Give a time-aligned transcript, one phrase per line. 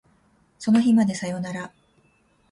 [0.57, 1.71] その日までさよなら